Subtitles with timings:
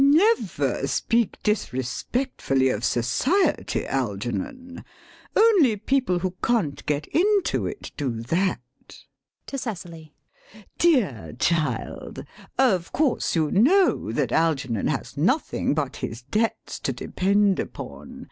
[0.03, 4.83] Never speak disrespectfully of Society, Algernon.
[5.35, 9.05] Only people who can't get into it do that.
[9.45, 10.15] [To Cecily.]
[10.79, 12.25] Dear child,
[12.57, 18.19] of course you know that Algernon has nothing but his debts to depend upon.